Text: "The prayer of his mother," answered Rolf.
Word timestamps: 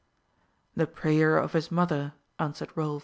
"The 0.75 0.87
prayer 0.87 1.37
of 1.37 1.53
his 1.53 1.71
mother," 1.71 2.13
answered 2.39 2.71
Rolf. 2.73 2.99